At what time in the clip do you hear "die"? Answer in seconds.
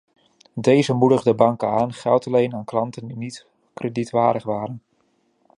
3.07-3.17